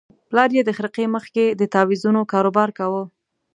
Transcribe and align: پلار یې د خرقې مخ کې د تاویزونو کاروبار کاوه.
پلار 0.29 0.49
یې 0.57 0.61
د 0.65 0.71
خرقې 0.77 1.05
مخ 1.13 1.25
کې 1.35 1.45
د 1.59 1.61
تاویزونو 1.73 2.21
کاروبار 2.33 2.69
کاوه. 2.77 3.03